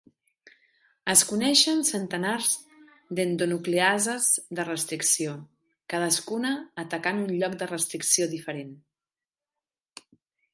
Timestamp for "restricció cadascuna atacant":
4.69-7.21